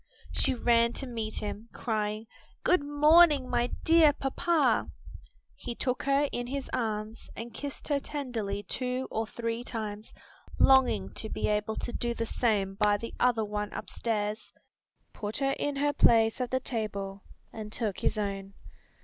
[0.31, 2.25] She ran to meet him, crying,
[2.63, 4.89] "Good morning, my dear papa!"
[5.53, 10.11] He took her in his arms and kissed her tenderly two or three times,
[10.57, 14.51] longing to be able to do the same by the other one upstairs,
[15.13, 17.23] put her in her place at the table
[17.53, 18.55] and took his own.